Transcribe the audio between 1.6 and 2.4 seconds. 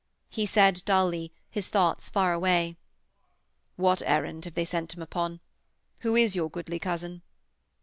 thoughts far